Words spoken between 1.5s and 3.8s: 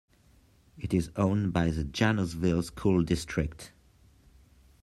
by the Janesville School District.